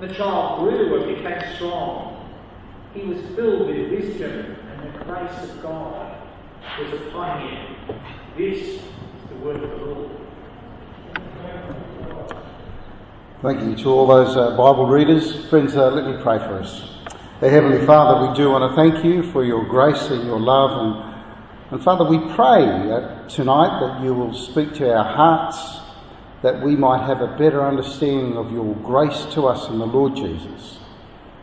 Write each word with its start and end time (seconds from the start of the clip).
The 0.00 0.12
child 0.12 0.60
grew 0.60 1.02
and 1.02 1.16
became 1.16 1.54
strong. 1.54 2.28
He 2.92 3.02
was 3.02 3.18
filled 3.34 3.66
with 3.66 3.90
wisdom, 3.90 4.56
and 4.70 4.94
the 4.94 5.04
grace 5.04 5.42
of 5.42 5.62
God 5.62 6.18
was 6.78 7.00
upon 7.00 7.48
him. 7.48 8.00
This 8.36 8.58
is 8.58 8.80
the 9.30 9.36
word 9.36 9.62
of 9.62 9.70
the 9.70 9.76
Lord. 9.86 10.10
Thank 13.40 13.62
you 13.62 13.76
to 13.84 13.88
all 13.90 14.06
those 14.06 14.36
uh, 14.36 14.50
Bible 14.56 14.86
readers. 14.86 15.46
Friends, 15.48 15.76
uh, 15.76 15.90
let 15.90 16.04
me 16.04 16.22
pray 16.22 16.38
for 16.38 16.58
us. 16.58 16.90
Our 17.40 17.48
Heavenly 17.48 17.84
Father, 17.86 18.28
we 18.28 18.36
do 18.36 18.50
want 18.50 18.70
to 18.70 18.76
thank 18.76 19.04
you 19.04 19.22
for 19.30 19.44
your 19.44 19.64
grace 19.64 20.10
and 20.10 20.24
your 20.24 20.40
love. 20.40 20.72
And, 20.72 21.24
and 21.70 21.82
Father, 21.82 22.04
we 22.04 22.18
pray 22.34 22.90
uh, 22.90 23.28
tonight 23.28 23.80
that 23.80 24.02
you 24.02 24.12
will 24.12 24.34
speak 24.34 24.74
to 24.74 24.92
our 24.92 25.04
hearts, 25.04 25.80
that 26.46 26.62
we 26.62 26.76
might 26.76 27.04
have 27.04 27.22
a 27.22 27.36
better 27.36 27.66
understanding 27.66 28.36
of 28.36 28.52
your 28.52 28.72
grace 28.76 29.26
to 29.32 29.48
us 29.48 29.68
in 29.68 29.80
the 29.80 29.84
Lord 29.84 30.14
Jesus. 30.14 30.78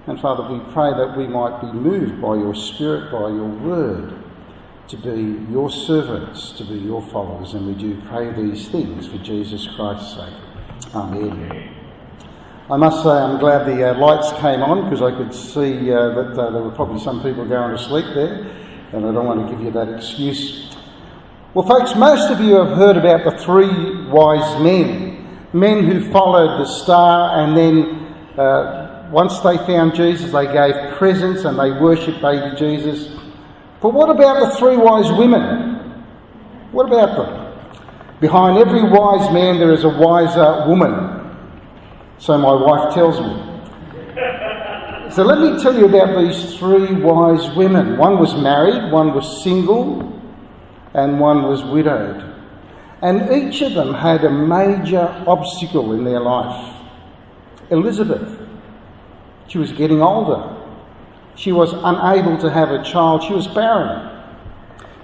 And 0.07 0.17
Father, 0.17 0.49
we 0.49 0.59
pray 0.71 0.91
that 0.91 1.17
we 1.17 1.27
might 1.27 1.59
be 1.59 1.73
moved 1.73 2.21
by 2.21 2.35
your 2.35 2.55
Spirit, 2.55 3.11
by 3.11 3.27
your 3.27 3.49
word, 3.49 4.13
to 4.87 4.95
be 4.95 5.51
your 5.51 5.69
servants, 5.69 6.53
to 6.53 6.63
be 6.63 6.75
your 6.75 7.01
followers. 7.01 7.53
And 7.53 7.67
we 7.67 7.73
do 7.73 8.01
pray 8.07 8.31
these 8.31 8.69
things 8.69 9.05
for 9.05 9.17
Jesus 9.17 9.67
Christ's 9.75 10.15
sake. 10.15 10.95
Amen. 10.95 11.75
I 12.71 12.77
must 12.77 13.03
say 13.03 13.09
I'm 13.09 13.39
glad 13.39 13.67
the 13.67 13.91
uh, 13.91 13.99
lights 13.99 14.31
came 14.39 14.63
on 14.63 14.85
because 14.85 15.01
I 15.01 15.11
could 15.11 15.33
see 15.33 15.91
uh, 15.91 16.13
that 16.15 16.39
uh, 16.39 16.49
there 16.49 16.61
were 16.61 16.71
probably 16.71 17.01
some 17.01 17.21
people 17.21 17.43
going 17.43 17.75
to 17.75 17.83
sleep 17.83 18.05
there, 18.15 18.49
and 18.93 19.05
I 19.05 19.11
don't 19.11 19.25
want 19.25 19.45
to 19.45 19.53
give 19.53 19.65
you 19.65 19.71
that 19.71 19.89
excuse. 19.89 20.72
Well, 21.53 21.67
folks, 21.67 21.93
most 21.93 22.31
of 22.31 22.39
you 22.39 22.55
have 22.55 22.75
heard 22.75 22.97
about 22.97 23.25
the 23.25 23.37
three 23.37 24.07
wise 24.07 24.59
men, 24.63 25.47
men 25.53 25.83
who 25.85 26.11
followed 26.11 26.59
the 26.59 26.65
star, 26.65 27.43
and 27.43 27.55
then 27.55 28.39
uh, 28.39 29.07
once 29.11 29.39
they 29.41 29.57
found 29.57 29.93
Jesus, 29.93 30.31
they 30.31 30.51
gave 30.51 30.97
presents 30.97 31.43
and 31.45 31.59
they 31.59 31.69
worshipped 31.69 32.23
baby 32.23 32.55
Jesus. 32.57 33.15
But 33.83 33.93
what 33.93 34.09
about 34.09 34.39
the 34.39 34.57
three 34.57 34.77
wise 34.77 35.11
women? 35.11 35.75
What 36.71 36.87
about 36.87 37.17
them? 37.17 38.19
Behind 38.19 38.57
every 38.57 38.89
wise 38.89 39.31
man, 39.31 39.59
there 39.59 39.73
is 39.73 39.83
a 39.83 39.89
wiser 39.89 40.67
woman. 40.67 41.37
So 42.17 42.35
my 42.35 42.53
wife 42.53 42.95
tells 42.95 43.19
me. 43.19 43.51
So 45.11 45.21
let 45.21 45.37
me 45.37 45.61
tell 45.61 45.77
you 45.77 45.85
about 45.85 46.19
these 46.19 46.57
three 46.57 46.95
wise 46.95 47.55
women. 47.55 47.95
One 47.95 48.17
was 48.17 48.33
married, 48.33 48.91
one 48.91 49.13
was 49.13 49.43
single, 49.43 50.22
and 50.93 51.19
one 51.19 51.43
was 51.43 51.63
widowed. 51.63 52.23
And 53.01 53.31
each 53.31 53.61
of 53.61 53.73
them 53.73 53.93
had 53.93 54.23
a 54.23 54.29
major 54.29 55.23
obstacle 55.27 55.93
in 55.93 56.03
their 56.03 56.21
life. 56.21 56.73
Elizabeth, 57.69 58.39
she 59.47 59.57
was 59.57 59.71
getting 59.71 60.01
older. 60.01 60.55
She 61.35 61.51
was 61.51 61.73
unable 61.73 62.37
to 62.37 62.49
have 62.49 62.71
a 62.71 62.83
child. 62.83 63.23
She 63.23 63.33
was 63.33 63.47
barren. 63.47 64.09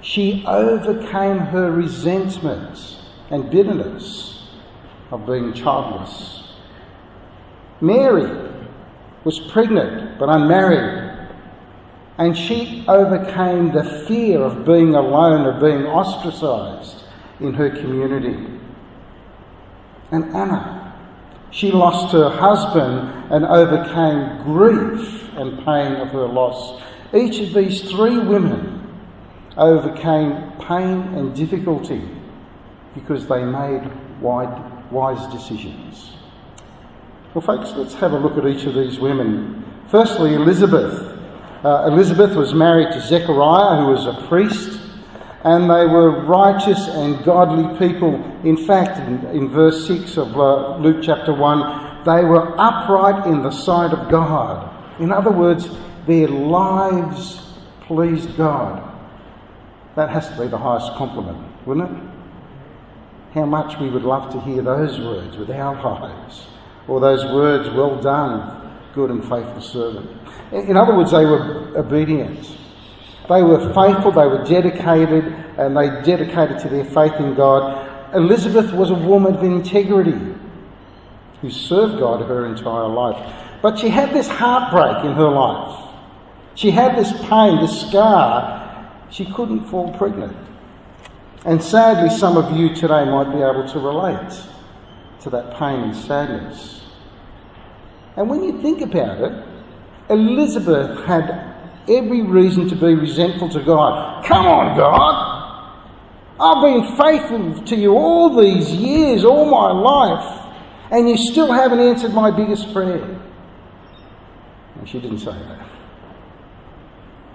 She 0.02 0.44
overcame 0.48 1.40
her 1.40 1.72
resentment 1.72 3.00
and 3.30 3.50
bitterness 3.50 4.48
of 5.12 5.26
being 5.26 5.54
childless. 5.54 6.44
Mary 7.82 8.50
was 9.24 9.40
pregnant 9.52 10.18
but 10.20 10.30
unmarried, 10.30 11.09
and 12.20 12.38
she 12.38 12.84
overcame 12.90 13.72
the 13.72 14.06
fear 14.06 14.42
of 14.42 14.66
being 14.66 14.94
alone, 14.94 15.46
of 15.46 15.62
being 15.62 15.86
ostracised 15.86 17.06
in 17.40 17.54
her 17.54 17.70
community. 17.70 18.60
And 20.12 20.26
Anna, 20.36 20.94
she 21.50 21.72
lost 21.72 22.12
her 22.12 22.30
husband 22.30 23.34
and 23.34 23.46
overcame 23.46 24.44
grief 24.44 25.30
and 25.38 25.64
pain 25.64 25.94
of 25.94 26.10
her 26.10 26.28
loss. 26.28 26.84
Each 27.14 27.40
of 27.40 27.54
these 27.54 27.90
three 27.90 28.20
women 28.20 29.00
overcame 29.56 30.52
pain 30.60 31.16
and 31.16 31.34
difficulty 31.34 32.02
because 32.96 33.28
they 33.28 33.46
made 33.46 33.90
wide, 34.20 34.92
wise 34.92 35.26
decisions. 35.32 36.12
Well, 37.34 37.44
folks, 37.44 37.72
let's 37.78 37.94
have 37.94 38.12
a 38.12 38.20
look 38.20 38.38
at 38.38 38.46
each 38.46 38.66
of 38.66 38.76
these 38.76 39.00
women. 39.00 39.64
Firstly, 39.88 40.34
Elizabeth. 40.34 41.19
Uh, 41.64 41.88
Elizabeth 41.92 42.36
was 42.36 42.54
married 42.54 42.92
to 42.94 43.02
Zechariah, 43.02 43.82
who 43.82 43.92
was 43.92 44.06
a 44.06 44.28
priest, 44.28 44.80
and 45.44 45.64
they 45.64 45.86
were 45.86 46.24
righteous 46.26 46.88
and 46.88 47.22
godly 47.26 47.78
people. 47.78 48.16
In 48.46 48.56
fact, 48.56 48.98
in, 49.00 49.26
in 49.36 49.50
verse 49.50 49.86
6 49.86 50.18
of 50.18 50.38
uh, 50.38 50.78
Luke 50.78 51.04
chapter 51.04 51.34
1, 51.34 52.06
they 52.06 52.24
were 52.24 52.56
upright 52.58 53.28
in 53.28 53.42
the 53.42 53.52
sight 53.52 53.92
of 53.92 54.10
God. 54.10 54.74
In 55.02 55.12
other 55.12 55.32
words, 55.32 55.70
their 56.08 56.30
lives 56.30 57.54
pleased 57.82 58.38
God. 58.38 58.86
That 59.96 60.10
has 60.10 60.30
to 60.30 60.40
be 60.40 60.48
the 60.48 60.58
highest 60.58 60.94
compliment, 60.94 61.46
wouldn't 61.66 61.92
it? 61.92 62.04
How 63.34 63.46
much 63.46 63.78
we 63.80 63.90
would 63.90 64.04
love 64.04 64.32
to 64.32 64.40
hear 64.42 64.62
those 64.62 65.00
words 65.00 65.36
with 65.36 65.50
our 65.52 65.76
lives 65.84 66.48
or 66.88 67.00
those 67.00 67.26
words, 67.26 67.70
well 67.70 68.02
done, 68.02 68.69
good 68.94 69.12
and 69.12 69.22
faithful 69.22 69.62
servant. 69.62 70.10
In 70.52 70.76
other 70.78 70.96
words, 70.96 71.12
they 71.12 71.26
were 71.26 71.78
obedient. 71.78 72.58
They 73.30 73.44
were 73.44 73.60
faithful, 73.74 74.12
they 74.12 74.26
were 74.26 74.44
dedicated, 74.44 75.26
and 75.58 75.78
they 75.78 75.90
dedicated 76.02 76.60
to 76.60 76.70
their 76.70 76.86
faith 76.86 77.14
in 77.20 77.36
God. 77.36 78.16
Elizabeth 78.16 78.72
was 78.74 78.90
a 78.90 78.96
woman 78.96 79.36
of 79.36 79.44
integrity 79.44 80.36
who 81.42 81.52
served 81.52 82.00
God 82.00 82.26
her 82.28 82.46
entire 82.48 82.88
life. 82.88 83.48
But 83.62 83.78
she 83.78 83.90
had 83.90 84.12
this 84.14 84.28
heartbreak 84.28 85.06
in 85.06 85.14
her 85.14 85.30
life. 85.30 85.90
She 86.56 86.72
had 86.72 86.98
this 86.98 87.12
pain, 87.28 87.62
this 87.62 87.88
scar. 87.88 88.90
She 89.12 89.26
couldn't 89.26 89.66
fall 89.66 89.94
pregnant. 89.94 90.36
And 91.46 91.64
sadly, 91.64 92.10
some 92.10 92.36
of 92.36 92.58
you 92.58 92.76
today 92.76 93.06
might 93.06 93.32
be 93.32 93.42
able 93.42 93.68
to 93.68 93.80
relate 93.80 94.42
to 95.22 95.30
that 95.30 95.58
pain 95.58 95.82
and 95.82 95.96
sadness. 95.96 96.79
And 98.16 98.30
when 98.30 98.44
you 98.44 98.62
think 98.62 98.82
about 98.82 99.22
it, 99.22 99.46
Elizabeth 100.10 101.06
had 101.06 101.56
every 101.88 102.22
reason 102.22 102.68
to 102.70 102.76
be 102.76 102.96
resentful 102.96 103.50
to 103.50 103.64
God. 103.64 104.26
Come 104.26 104.46
on, 104.46 104.78
God! 104.78 105.40
I've 106.42 106.64
been 106.64 106.96
faithful 106.96 107.66
to 107.66 107.76
you 107.76 107.92
all 107.94 108.36
these 108.36 108.72
years, 108.72 109.26
all 109.26 109.46
my 109.46 109.72
life, 109.72 110.56
and 110.92 111.10
you 111.10 111.18
still 111.18 111.52
haven't 111.52 111.80
answered 111.80 112.14
my 112.14 112.32
biggest 112.32 112.72
prayer. 112.72 113.04
And 114.76 114.88
she 114.88 115.00
didn't 115.00 115.20
say 115.20 115.34
that. 115.34 115.68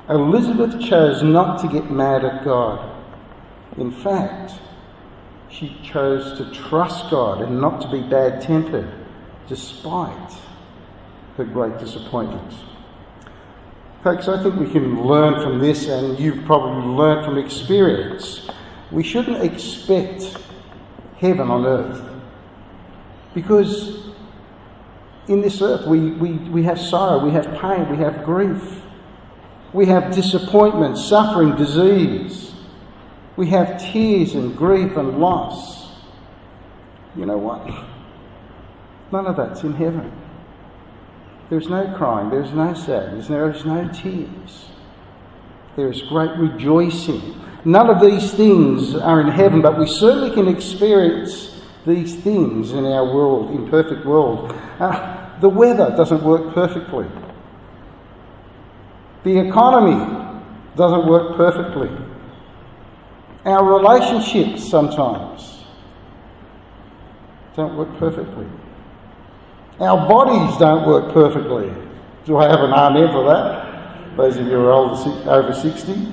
Elizabeth 0.09 0.81
chose 0.81 1.23
not 1.23 1.61
to 1.61 1.69
get 1.69 1.91
mad 1.91 2.25
at 2.25 2.45
God. 2.45 2.91
In 3.77 3.91
fact, 3.91 4.53
she 5.51 5.77
chose 5.83 6.39
to 6.39 6.51
trust 6.53 7.11
God 7.11 7.43
and 7.43 7.61
not 7.61 7.81
to 7.83 7.91
be 7.91 8.03
bad 8.03 8.41
tempered, 8.41 8.91
despite 9.49 10.33
her 11.37 11.45
great 11.45 11.79
disappointment. 11.79 12.53
Folks, 14.03 14.29
I 14.29 14.43
think 14.43 14.57
we 14.57 14.71
can 14.71 15.05
learn 15.05 15.43
from 15.43 15.59
this, 15.59 15.89
and 15.89 16.19
you've 16.19 16.45
probably 16.45 16.87
learned 16.89 17.25
from 17.25 17.39
experience. 17.39 18.49
We 18.91 19.03
shouldn't 19.03 19.43
expect 19.43 20.37
heaven 21.17 21.51
on 21.51 21.65
earth 21.65 22.15
because 23.35 24.09
in 25.27 25.41
this 25.41 25.61
earth 25.63 25.87
we, 25.87 26.11
we, 26.13 26.33
we 26.51 26.63
have 26.65 26.79
sorrow, 26.79 27.25
we 27.25 27.33
have 27.33 27.47
pain, 27.61 27.89
we 27.91 27.97
have 27.97 28.25
grief, 28.25 28.83
we 29.73 29.87
have 29.87 30.15
disappointment, 30.15 30.99
suffering, 30.99 31.57
disease, 31.57 32.53
we 33.37 33.49
have 33.49 33.81
tears 33.81 34.35
and 34.35 34.57
grief 34.57 34.97
and 34.97 35.19
loss. 35.19 35.89
You 37.17 37.27
know 37.27 37.39
what? 37.39 37.67
None 39.11 39.27
of 39.27 39.37
that's 39.37 39.63
in 39.63 39.73
heaven. 39.73 40.13
There's 41.55 41.69
no 41.69 41.87
crying, 41.97 42.31
there's 42.31 42.51
no 42.51 42.75
sadness, 42.75 43.29
there 43.29 43.49
is 43.49 43.65
no 43.65 43.87
tears. 43.87 44.71
There 45.77 45.89
is 45.89 46.03
great 46.03 46.33
rejoicing. 46.37 47.41
None 47.65 47.89
of 47.91 48.01
these 48.01 48.35
things 48.35 48.97
are 48.97 49.21
in 49.21 49.29
heaven, 49.29 49.63
but 49.63 49.79
we 49.79 49.87
certainly 49.87 50.33
can 50.35 50.49
experience 50.49 51.63
these 51.87 52.17
things 52.17 52.73
in 52.73 52.85
our 52.85 53.05
world, 53.05 53.55
imperfect 53.55 54.05
world. 54.05 54.51
Uh, 54.81 55.39
the 55.39 55.49
weather 55.49 55.95
doesn't 55.97 56.25
work 56.25 56.53
perfectly. 56.55 57.07
The 59.23 59.39
economy 59.39 60.41
doesn't 60.75 61.07
work 61.07 61.37
perfectly. 61.37 61.89
Our 63.45 63.79
relationships 63.79 64.69
sometimes 64.69 65.63
don't 67.55 67.77
work 67.77 67.97
perfectly. 68.01 68.47
Our 69.81 70.09
bodies 70.09 70.57
don't 70.59 70.87
work 70.87 71.13
perfectly. 71.13 71.73
Do 72.25 72.39
I 72.39 72.49
have 72.49 72.61
an 72.61 72.73
amen 72.73 73.09
for 73.13 73.25
that? 73.25 74.17
Those 74.17 74.37
of 74.37 74.47
you 74.47 74.53
who 74.53 74.67
are 74.67 74.73
older, 74.73 75.31
over 75.31 75.53
60. 75.53 76.13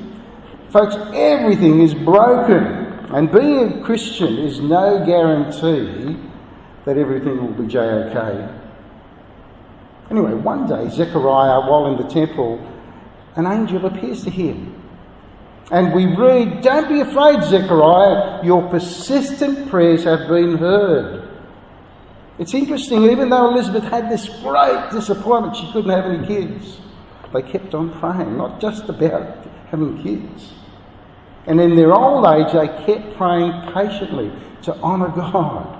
Folks, 0.71 0.95
everything 1.13 1.81
is 1.81 1.93
broken. 1.93 2.65
And 3.13 3.31
being 3.31 3.59
a 3.59 3.83
Christian 3.83 4.37
is 4.39 4.59
no 4.59 5.05
guarantee 5.05 6.17
that 6.85 6.97
everything 6.97 7.37
will 7.37 7.53
be 7.53 7.67
J-OK. 7.67 8.59
Anyway, 10.09 10.33
one 10.33 10.67
day, 10.67 10.89
Zechariah, 10.89 11.69
while 11.69 11.87
in 11.87 11.97
the 11.97 12.09
temple, 12.09 12.59
an 13.35 13.45
angel 13.45 13.85
appears 13.85 14.23
to 14.23 14.29
him. 14.29 14.81
And 15.71 15.93
we 15.93 16.05
read, 16.05 16.61
Don't 16.61 16.89
be 16.89 16.99
afraid, 16.99 17.43
Zechariah, 17.43 18.43
your 18.43 18.67
persistent 18.69 19.69
prayers 19.69 20.03
have 20.03 20.27
been 20.27 20.57
heard. 20.57 21.30
It's 22.39 22.53
interesting, 22.53 23.03
even 23.03 23.29
though 23.29 23.49
Elizabeth 23.49 23.83
had 23.83 24.09
this 24.09 24.27
great 24.41 24.89
disappointment, 24.91 25.55
she 25.55 25.71
couldn't 25.71 25.91
have 25.91 26.05
any 26.05 26.25
kids, 26.25 26.79
they 27.33 27.41
kept 27.41 27.73
on 27.73 27.91
praying, 27.99 28.37
not 28.37 28.59
just 28.59 28.89
about 28.89 29.45
having 29.69 30.01
kids. 30.01 30.53
And 31.47 31.59
in 31.59 31.75
their 31.75 31.93
old 31.93 32.25
age, 32.25 32.53
they 32.53 32.67
kept 32.85 33.15
praying 33.15 33.51
patiently 33.73 34.31
to 34.63 34.75
honour 34.77 35.09
God. 35.09 35.77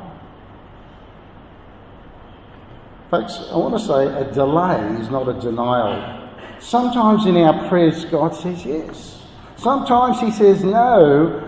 Folks, 3.09 3.37
I 3.51 3.57
want 3.57 3.77
to 3.77 3.85
say 3.85 4.07
a 4.07 4.33
delay 4.33 5.01
is 5.01 5.09
not 5.09 5.27
a 5.27 5.39
denial. 5.39 6.29
Sometimes 6.59 7.25
in 7.25 7.35
our 7.37 7.67
prayers, 7.67 8.05
God 8.05 8.33
says 8.33 8.65
yes. 8.65 9.21
Sometimes 9.57 10.19
He 10.19 10.31
says 10.31 10.63
no. 10.63 11.47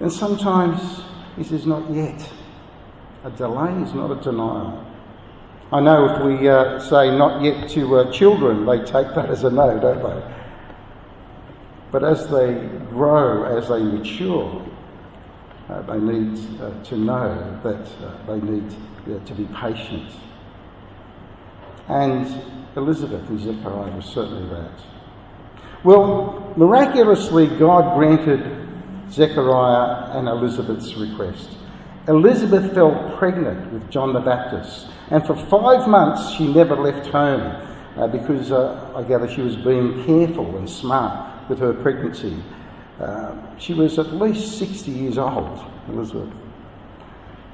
And 0.00 0.10
sometimes 0.10 1.02
He 1.36 1.44
says 1.44 1.66
not 1.66 1.90
yet. 1.90 2.26
A 3.24 3.30
delay 3.30 3.82
is 3.82 3.94
not 3.94 4.10
a 4.10 4.22
denial. 4.22 4.84
I 5.72 5.80
know 5.80 6.14
if 6.14 6.22
we 6.22 6.46
uh, 6.46 6.78
say 6.78 7.16
not 7.16 7.42
yet 7.42 7.70
to 7.70 7.96
uh, 7.96 8.12
children, 8.12 8.66
they 8.66 8.78
take 8.80 9.14
that 9.14 9.30
as 9.30 9.44
a 9.44 9.50
no, 9.50 9.80
don't 9.80 10.02
they? 10.02 10.34
But 11.90 12.04
as 12.04 12.28
they 12.28 12.68
grow, 12.90 13.44
as 13.44 13.70
they 13.70 13.82
mature, 13.82 14.62
uh, 15.70 15.80
they 15.82 15.98
need 16.00 16.60
uh, 16.60 16.84
to 16.84 16.96
know 16.98 17.60
that 17.62 18.06
uh, 18.06 18.26
they 18.26 18.40
need 18.46 18.76
to 19.24 19.34
be 19.34 19.46
patient. 19.54 20.12
And 21.88 22.42
Elizabeth 22.76 23.26
and 23.30 23.40
Zechariah 23.40 23.90
were 23.90 24.02
certainly 24.02 24.50
that. 24.50 24.84
Well, 25.82 26.52
miraculously, 26.58 27.46
God 27.46 27.96
granted 27.96 28.68
Zechariah 29.10 30.18
and 30.18 30.28
Elizabeth's 30.28 30.94
request. 30.96 31.56
Elizabeth 32.06 32.74
fell 32.74 33.14
pregnant 33.18 33.72
with 33.72 33.90
John 33.90 34.12
the 34.12 34.20
Baptist, 34.20 34.88
and 35.10 35.26
for 35.26 35.34
five 35.34 35.88
months 35.88 36.34
she 36.34 36.52
never 36.52 36.76
left 36.76 37.06
home 37.06 37.40
uh, 37.96 38.06
because 38.06 38.52
uh, 38.52 38.92
I 38.94 39.02
gather 39.04 39.26
she 39.26 39.40
was 39.40 39.56
being 39.56 40.04
careful 40.04 40.56
and 40.56 40.68
smart 40.68 41.48
with 41.48 41.58
her 41.60 41.72
pregnancy. 41.72 42.42
Uh, 43.00 43.34
she 43.58 43.72
was 43.72 43.98
at 43.98 44.12
least 44.12 44.58
60 44.58 44.90
years 44.90 45.16
old, 45.16 45.64
Elizabeth. 45.88 46.28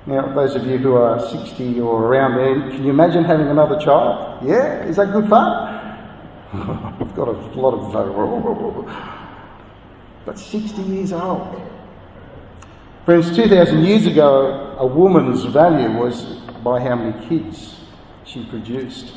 Now, 0.07 0.35
those 0.35 0.57
of 0.57 0.67
you 0.67 0.79
who 0.79 0.95
are 0.95 1.21
60 1.21 1.81
or 1.81 2.07
around 2.07 2.37
there, 2.37 2.71
can 2.71 2.83
you 2.83 2.91
imagine 2.91 3.23
having 3.23 3.49
another 3.49 3.79
child? 3.79 4.45
Yeah? 4.45 4.83
Is 4.85 4.97
that 4.97 5.13
good 5.13 5.29
fun? 5.29 5.69
I've 6.53 7.15
got 7.15 7.29
a 7.29 7.33
lot 7.33 7.75
of. 7.75 7.95
Uh, 7.95 9.27
but 10.25 10.39
60 10.39 10.83
years 10.83 11.13
old. 11.13 11.71
Friends, 13.11 13.35
2,000 13.35 13.83
years 13.83 14.07
ago, 14.07 14.77
a 14.79 14.87
woman's 14.87 15.43
value 15.47 15.99
was 15.99 16.27
by 16.63 16.79
how 16.79 16.95
many 16.95 17.27
kids 17.27 17.81
she 18.25 18.45
produced 18.45 19.15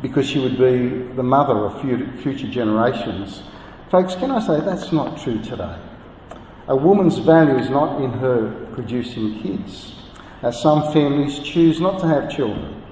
because 0.00 0.26
she 0.26 0.38
would 0.38 0.56
be 0.56 1.02
the 1.16 1.22
mother 1.22 1.66
of 1.66 1.78
future 1.82 2.48
generations. 2.48 3.42
Folks, 3.90 4.14
can 4.14 4.30
I 4.30 4.40
say 4.40 4.64
that's 4.64 4.90
not 4.90 5.20
true 5.20 5.42
today? 5.42 5.76
A 6.68 6.74
woman's 6.74 7.18
value 7.18 7.58
is 7.58 7.68
not 7.68 8.00
in 8.00 8.10
her 8.10 8.66
producing 8.72 9.42
kids. 9.42 9.96
As 10.40 10.58
some 10.62 10.94
families 10.94 11.40
choose 11.40 11.78
not 11.78 12.00
to 12.00 12.08
have 12.08 12.34
children. 12.34 12.82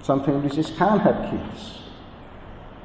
Some 0.00 0.24
families 0.24 0.54
just 0.54 0.78
can't 0.78 1.02
have 1.02 1.30
kids. 1.30 1.81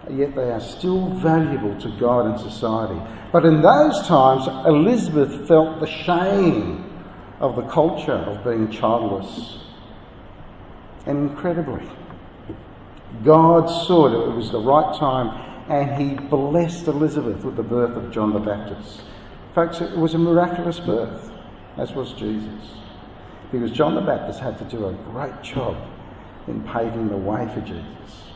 Yet 0.09 0.35
they 0.35 0.51
are 0.51 0.61
still 0.61 1.09
valuable 1.09 1.79
to 1.81 1.89
God 1.99 2.25
and 2.27 2.39
society. 2.39 2.99
But 3.31 3.45
in 3.45 3.61
those 3.61 4.07
times, 4.07 4.47
Elizabeth 4.65 5.47
felt 5.47 5.79
the 5.79 5.87
shame 5.87 6.83
of 7.39 7.55
the 7.55 7.63
culture 7.63 8.13
of 8.13 8.43
being 8.43 8.71
childless. 8.71 9.59
And 11.05 11.29
incredibly, 11.29 11.87
God 13.23 13.67
saw 13.67 14.09
that 14.09 14.31
it 14.31 14.35
was 14.35 14.51
the 14.51 14.59
right 14.59 14.97
time 14.97 15.45
and 15.69 16.01
he 16.01 16.15
blessed 16.27 16.87
Elizabeth 16.87 17.43
with 17.43 17.55
the 17.55 17.63
birth 17.63 17.95
of 17.97 18.11
John 18.11 18.33
the 18.33 18.39
Baptist. 18.39 19.01
Folks, 19.53 19.81
it 19.81 19.97
was 19.97 20.13
a 20.13 20.17
miraculous 20.17 20.79
birth, 20.79 21.31
as 21.77 21.91
was 21.93 22.13
Jesus. 22.13 22.71
Because 23.51 23.71
John 23.71 23.95
the 23.95 24.01
Baptist 24.01 24.39
had 24.39 24.57
to 24.59 24.63
do 24.65 24.87
a 24.87 24.93
great 25.11 25.41
job 25.41 25.75
in 26.47 26.63
paving 26.63 27.09
the 27.09 27.17
way 27.17 27.49
for 27.53 27.61
Jesus. 27.61 28.26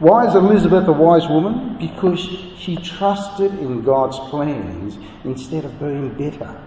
Why 0.00 0.26
is 0.26 0.34
Elizabeth 0.34 0.88
a 0.88 0.92
wise 0.92 1.28
woman? 1.28 1.76
Because 1.76 2.18
she 2.58 2.76
trusted 2.76 3.52
in 3.58 3.82
God's 3.82 4.18
plans 4.30 4.96
instead 5.24 5.66
of 5.66 5.78
being 5.78 6.14
bitter, 6.14 6.58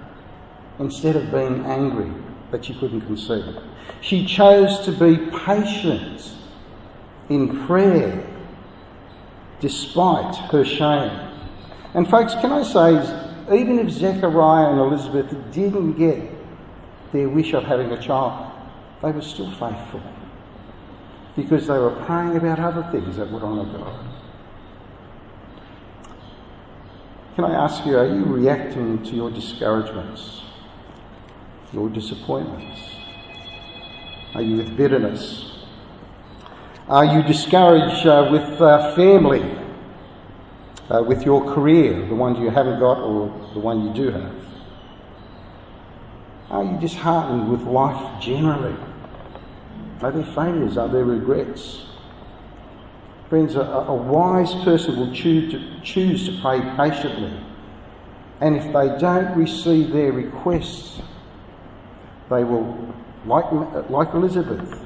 instead 0.77 1.15
of 1.15 1.31
being 1.31 1.65
angry 1.65 2.11
that 2.51 2.63
she 2.63 2.75
couldn't 2.75 3.01
conceive. 3.01 3.57
She 4.01 4.27
chose 4.27 4.85
to 4.85 4.91
be 4.91 5.31
patient 5.39 6.31
in 7.29 7.65
prayer 7.65 8.23
despite 9.59 10.35
her 10.51 10.63
shame. 10.63 11.31
And, 11.95 12.07
folks, 12.07 12.35
can 12.35 12.51
I 12.51 12.61
say, 12.61 13.57
even 13.57 13.79
if 13.79 13.89
Zechariah 13.89 14.69
and 14.69 14.79
Elizabeth 14.79 15.35
didn't 15.51 15.93
get 15.93 16.21
their 17.11 17.29
wish 17.29 17.53
of 17.53 17.63
having 17.63 17.91
a 17.91 17.99
child, 17.99 18.51
they 19.01 19.11
were 19.11 19.21
still 19.21 19.49
faithful 19.53 20.03
because 21.35 21.67
they 21.67 21.77
were 21.77 21.95
praying 22.05 22.37
about 22.37 22.59
other 22.59 22.83
things 22.91 23.17
that 23.17 23.31
would 23.31 23.43
honour 23.43 23.65
God. 23.77 24.13
Can 27.35 27.45
I 27.45 27.53
ask 27.53 27.85
you, 27.85 27.97
are 27.97 28.05
you 28.05 28.23
reacting 28.25 29.01
to 29.03 29.15
your 29.15 29.31
discouragements, 29.31 30.41
your 31.71 31.89
disappointments? 31.89 32.79
Are 34.35 34.41
you 34.41 34.57
with 34.57 34.77
bitterness? 34.77 35.65
Are 36.87 37.05
you 37.05 37.23
discouraged 37.23 38.05
uh, 38.05 38.29
with 38.31 38.61
uh, 38.61 38.95
family, 38.95 39.43
uh, 40.89 41.01
with 41.01 41.23
your 41.23 41.43
career, 41.53 42.07
the 42.07 42.13
one 42.13 42.39
you 42.39 42.51
haven't 42.51 42.79
got 42.79 42.99
or 42.99 43.27
the 43.53 43.59
one 43.59 43.87
you 43.87 43.93
do 43.93 44.11
have? 44.11 44.35
Are 46.51 46.63
you 46.63 46.77
disheartened 46.79 47.49
with 47.49 47.61
life 47.61 48.21
generally? 48.21 48.75
Are 50.05 50.11
there 50.11 50.23
failures? 50.33 50.77
Are 50.77 50.89
there 50.89 51.05
regrets? 51.05 51.85
Friends, 53.29 53.55
a, 53.55 53.61
a 53.61 53.93
wise 53.93 54.53
person 54.63 54.97
will 54.97 55.13
choose 55.13 55.51
to, 55.51 55.81
choose 55.81 56.27
to 56.27 56.41
pray 56.41 56.59
patiently. 56.77 57.39
And 58.41 58.55
if 58.57 58.65
they 58.65 58.97
don't 58.99 59.37
receive 59.37 59.91
their 59.91 60.11
requests, 60.11 61.01
they 62.29 62.43
will, 62.43 62.93
like, 63.25 63.45
like 63.89 64.13
Elizabeth, 64.13 64.85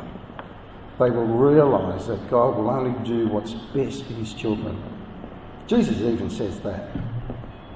they 1.00 1.09
will 1.09 1.25
realise 1.25 2.05
that 2.07 2.29
God 2.29 2.57
will 2.57 2.69
only 2.69 2.97
do 3.05 3.27
what's 3.27 3.53
best 3.53 4.05
for 4.05 4.13
his 4.13 4.33
children. 4.33 4.81
Jesus 5.67 5.97
even 5.97 6.29
says 6.29 6.59
that. 6.62 6.89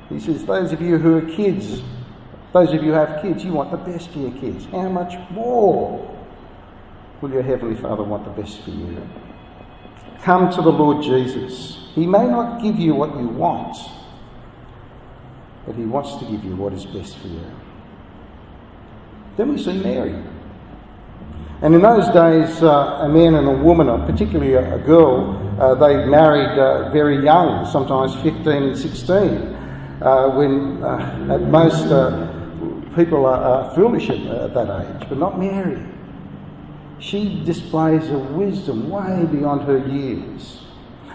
He 0.10 0.20
says, 0.20 0.46
Those 0.46 0.72
of 0.72 0.82
you 0.82 0.98
who 0.98 1.18
are 1.18 1.36
kids, 1.36 1.82
those 2.54 2.70
of 2.70 2.76
you 2.76 2.92
who 2.92 2.92
have 2.92 3.22
kids, 3.22 3.44
you 3.44 3.54
want 3.54 3.72
the 3.72 3.78
best 3.78 4.10
for 4.10 4.20
your 4.20 4.32
kids. 4.32 4.66
How 4.66 4.90
much 4.90 5.14
more 5.32 6.11
will 7.22 7.32
your 7.32 7.44
Heavenly 7.44 7.80
Father 7.80 8.04
want 8.04 8.26
the 8.26 8.42
best 8.42 8.62
for 8.64 8.72
you? 8.72 9.08
Come 10.24 10.52
to 10.52 10.62
the 10.62 10.72
Lord 10.72 11.04
Jesus. 11.04 11.90
He 11.94 12.06
may 12.06 12.26
not 12.26 12.62
give 12.62 12.78
you 12.78 12.96
what 12.96 13.16
you 13.18 13.28
want, 13.28 13.78
but 15.66 15.76
He 15.76 15.84
wants 15.84 16.16
to 16.18 16.26
give 16.26 16.44
you 16.44 16.56
what 16.56 16.74
is 16.74 16.86
best 16.86 17.18
for 17.18 17.28
you. 17.28 17.46
Then 19.38 19.50
we 19.54 19.62
see 19.62 19.82
Mary. 19.82 20.16
And 21.62 21.76
in 21.76 21.82
those 21.82 22.08
days, 22.08 22.64
uh, 22.64 23.02
a 23.02 23.10
man 23.10 23.36
and 23.36 23.48
a 23.48 23.52
woman, 23.52 23.88
particularly 24.06 24.54
a, 24.54 24.76
a 24.76 24.80
girl, 24.80 25.38
uh, 25.60 25.76
they 25.76 26.06
married 26.06 26.58
uh, 26.58 26.90
very 26.92 27.24
young, 27.24 27.66
sometimes 27.66 28.16
15 28.24 28.48
and 28.48 28.78
16, 28.78 29.18
uh, 30.02 30.30
when 30.30 30.84
uh, 30.84 31.36
at 31.36 31.42
most 31.42 31.86
uh, 31.86 32.28
people 32.96 33.28
are, 33.28 33.38
are 33.38 33.76
foolish 33.76 34.10
at, 34.10 34.18
at, 34.26 34.54
that 34.56 34.86
age, 34.86 35.08
but 35.08 35.20
not 35.20 35.40
Mary. 35.40 35.80
She 37.02 37.44
displays 37.44 38.10
a 38.10 38.18
wisdom 38.18 38.90
way 38.90 39.26
beyond 39.26 39.64
her 39.64 39.80
years. 39.86 40.62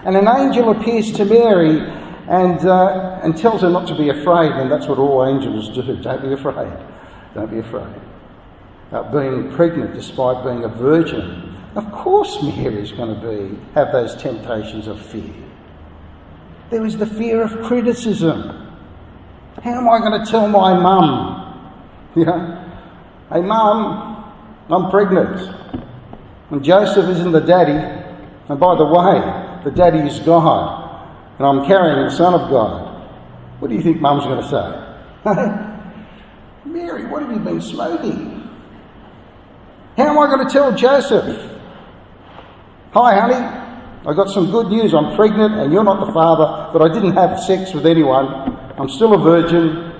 And 0.05 0.16
an 0.16 0.28
angel 0.28 0.71
appears 0.71 1.11
to 1.12 1.25
Mary 1.25 1.81
and, 2.28 2.61
and 2.61 3.37
tells 3.37 3.62
her 3.62 3.71
not 3.71 3.88
to 3.88 3.97
be 3.97 4.11
afraid, 4.11 4.52
and 4.52 4.71
that's 4.71 4.87
what 4.87 4.99
all 4.99 5.26
angels 5.26 5.71
do. 5.71 5.97
Don't 6.02 6.23
be 6.23 6.33
afraid. 6.33 6.73
Don't 7.35 7.50
be 7.50 7.59
afraid 7.61 7.95
uh, 8.93 9.02
being 9.12 9.50
pregnant 9.52 9.95
despite 9.95 10.45
being 10.45 10.64
a 10.64 10.69
virgin. 10.69 11.55
Of 11.75 11.90
course, 11.93 12.43
Mary's 12.43 12.93
going 12.93 13.21
to 13.21 13.28
be 13.28 13.59
have 13.75 13.93
those 13.93 14.14
temptations 14.16 14.87
of 14.87 15.00
fear. 15.00 15.35
There 16.71 16.85
is 16.85 16.97
the 16.97 17.07
fear 17.07 17.43
of 17.43 17.62
criticism. 17.62 18.73
How 19.62 19.73
am 19.73 19.88
I 19.88 19.99
going 19.99 20.25
to 20.25 20.31
tell 20.31 20.49
my 20.49 20.75
mum? 20.75 21.43
You 22.16 22.25
know, 22.25 22.73
hey 23.31 23.43
mum, 23.43 24.15
I'm 24.70 24.90
pregnant. 24.90 25.54
And 26.50 26.64
Joseph 26.64 27.08
isn't 27.08 27.32
the 27.32 27.40
daddy. 27.40 27.73
And 28.49 28.61
by 28.61 28.76
the 28.76 28.85
way, 28.85 29.62
the 29.64 29.70
daddy 29.70 29.99
is 29.99 30.18
God. 30.20 31.08
And 31.38 31.46
I'm 31.46 31.66
carrying 31.66 32.04
the 32.04 32.11
Son 32.11 32.35
of 32.35 32.50
God. 32.50 33.08
What 33.61 33.68
do 33.68 33.75
you 33.75 33.82
think 33.82 34.00
Mum's 34.00 34.25
going 34.25 34.42
to 34.42 34.49
say? 34.49 35.75
Mary, 36.64 37.06
what 37.06 37.23
have 37.23 37.32
you 37.32 37.38
been 37.38 37.61
smoking? 37.61 38.49
How 39.96 40.08
am 40.11 40.18
I 40.18 40.26
going 40.26 40.46
to 40.46 40.52
tell 40.52 40.75
Joseph? 40.75 41.52
Hi, 42.92 43.20
honey. 43.20 43.35
I 44.06 44.14
got 44.14 44.30
some 44.30 44.50
good 44.50 44.68
news. 44.68 44.94
I'm 44.94 45.16
pregnant 45.16 45.54
and 45.54 45.73
you're 45.73 45.85
not 45.85 46.06
the 46.06 46.12
father, 46.12 46.70
but 46.73 46.82
I 46.82 46.92
didn't 46.92 47.14
have 47.14 47.40
sex 47.40 47.73
with 47.73 47.87
anyone. 47.87 48.26
I'm 48.78 48.88
still 48.88 49.14
a 49.14 49.18
virgin. 49.18 49.92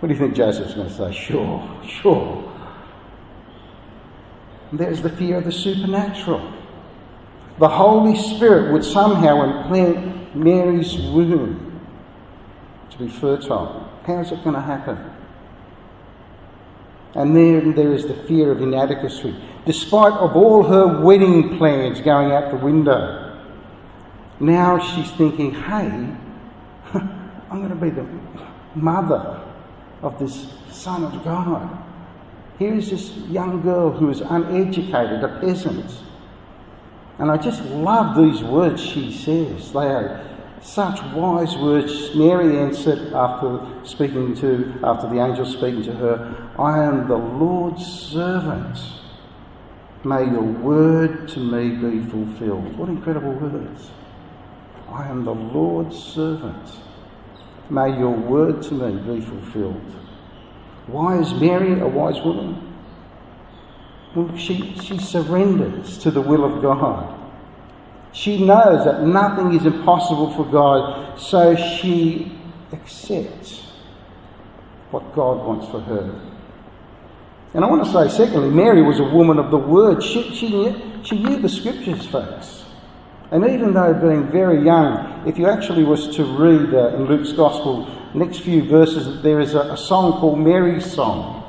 What 0.00 0.08
do 0.08 0.14
you 0.14 0.18
think 0.18 0.34
Joseph's 0.34 0.74
going 0.74 0.88
to 0.88 0.94
say? 0.94 1.12
Sure, 1.12 1.80
sure. 1.86 2.53
There's 4.76 5.02
the 5.02 5.10
fear 5.10 5.38
of 5.38 5.44
the 5.44 5.52
supernatural. 5.52 6.52
The 7.58 7.68
Holy 7.68 8.16
Spirit 8.16 8.72
would 8.72 8.84
somehow 8.84 9.42
implant 9.42 10.34
Mary's 10.34 10.96
womb 10.96 11.80
to 12.90 12.98
be 12.98 13.08
fertile. 13.08 13.88
How's 14.04 14.32
it 14.32 14.42
going 14.42 14.56
to 14.56 14.60
happen? 14.60 14.98
And 17.14 17.36
then 17.36 17.74
there 17.74 17.92
is 17.92 18.06
the 18.06 18.14
fear 18.24 18.50
of 18.50 18.60
inadequacy 18.60 19.36
despite 19.64 20.12
of 20.14 20.36
all 20.36 20.62
her 20.64 21.00
wedding 21.00 21.56
plans 21.56 22.00
going 22.00 22.32
out 22.32 22.50
the 22.50 22.56
window. 22.56 23.40
Now 24.40 24.78
she's 24.78 25.10
thinking, 25.12 25.54
hey, 25.54 26.16
I'm 26.94 27.58
going 27.62 27.68
to 27.68 27.76
be 27.76 27.90
the 27.90 28.06
mother 28.74 29.40
of 30.02 30.18
this 30.18 30.52
Son 30.70 31.04
of 31.04 31.24
God. 31.24 31.82
Here 32.58 32.74
is 32.74 32.90
this 32.90 33.10
young 33.28 33.62
girl 33.62 33.90
who 33.90 34.10
is 34.10 34.20
uneducated, 34.20 35.24
a 35.24 35.40
peasant. 35.40 35.90
And 37.18 37.30
I 37.30 37.36
just 37.36 37.62
love 37.64 38.16
these 38.16 38.42
words 38.42 38.82
she 38.82 39.12
says. 39.12 39.72
They 39.72 39.86
are 39.86 40.24
such 40.62 41.02
wise 41.12 41.56
words. 41.56 42.14
Mary 42.14 42.58
answered 42.58 43.12
after 43.12 43.60
speaking 43.84 44.34
to, 44.36 44.80
after 44.82 45.08
the 45.08 45.24
angel 45.24 45.44
speaking 45.46 45.82
to 45.84 45.92
her, 45.92 46.50
I 46.58 46.84
am 46.84 47.08
the 47.08 47.16
Lord's 47.16 47.84
servant. 47.84 48.78
May 50.04 50.24
your 50.24 50.42
word 50.42 51.28
to 51.28 51.40
me 51.40 51.70
be 51.70 52.04
fulfilled. 52.10 52.76
What 52.76 52.88
incredible 52.88 53.32
words. 53.32 53.90
I 54.90 55.08
am 55.08 55.24
the 55.24 55.34
Lord's 55.34 55.96
servant. 55.96 56.70
May 57.70 57.98
your 57.98 58.10
word 58.10 58.62
to 58.64 58.74
me 58.74 59.18
be 59.18 59.24
fulfilled. 59.24 60.03
Why 60.86 61.18
is 61.18 61.32
Mary 61.34 61.80
a 61.80 61.86
wise 61.86 62.20
woman? 62.22 62.74
Well, 64.14 64.36
she, 64.36 64.76
she 64.78 64.98
surrenders 64.98 65.98
to 65.98 66.10
the 66.10 66.20
will 66.20 66.44
of 66.44 66.62
God. 66.62 67.20
She 68.12 68.44
knows 68.44 68.84
that 68.84 69.02
nothing 69.02 69.54
is 69.54 69.66
impossible 69.66 70.32
for 70.34 70.44
God, 70.44 71.18
so 71.18 71.56
she 71.56 72.38
accepts 72.72 73.66
what 74.90 75.14
God 75.14 75.44
wants 75.44 75.66
for 75.68 75.80
her. 75.80 76.20
And 77.54 77.64
I 77.64 77.68
want 77.68 77.84
to 77.84 77.92
say, 77.92 78.08
secondly, 78.08 78.50
Mary 78.50 78.82
was 78.82 79.00
a 79.00 79.04
woman 79.04 79.38
of 79.38 79.50
the 79.50 79.58
word. 79.58 80.02
She, 80.02 80.34
she, 80.34 80.48
knew, 80.48 81.00
she 81.02 81.20
knew 81.20 81.40
the 81.40 81.48
scriptures, 81.48 82.06
folks. 82.06 82.64
And 83.30 83.44
even 83.44 83.74
though 83.74 83.94
being 83.94 84.30
very 84.30 84.64
young, 84.64 85.26
if 85.26 85.38
you 85.38 85.48
actually 85.48 85.82
was 85.82 86.14
to 86.16 86.24
read 86.24 86.74
uh, 86.74 86.96
in 86.96 87.06
Luke's 87.06 87.32
Gospel, 87.32 87.86
next 88.14 88.40
few 88.40 88.64
verses, 88.64 89.22
there 89.22 89.40
is 89.40 89.54
a, 89.54 89.60
a 89.60 89.76
song 89.76 90.20
called 90.20 90.38
Mary's 90.38 90.90
Song. 90.90 91.42